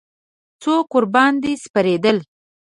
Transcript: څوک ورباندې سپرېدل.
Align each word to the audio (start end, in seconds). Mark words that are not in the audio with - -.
څوک 0.61 0.87
ورباندې 0.97 1.51
سپرېدل. 1.63 2.17